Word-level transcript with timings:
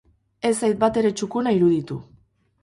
Ez 0.49 0.53
zait 0.63 0.79
batere 0.83 1.11
txukuna 1.19 1.55
iruditu. 1.59 1.99